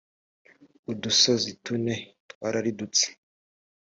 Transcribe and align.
udusozi 0.91 1.49
tune 1.63 1.95
twararidutse 2.29 3.05